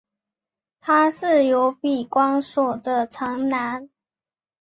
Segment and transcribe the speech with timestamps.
[0.79, 3.87] 他是由比光索的长男。